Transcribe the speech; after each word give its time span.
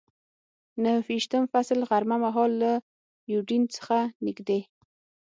نهه 0.83 0.97
ویشتم 1.07 1.43
فصل، 1.53 1.79
غرمه 1.89 2.17
مهال 2.23 2.51
له 2.61 2.71
یوډین 3.33 3.63
څخه 3.75 3.97
نږدې. 4.25 4.59